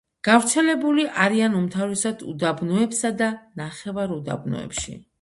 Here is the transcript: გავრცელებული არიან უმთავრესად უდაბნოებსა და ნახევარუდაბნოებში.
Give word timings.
გავრცელებული 0.27 1.05
არიან 1.25 1.59
უმთავრესად 1.59 2.25
უდაბნოებსა 2.33 3.15
და 3.23 3.31
ნახევარუდაბნოებში. 3.65 5.03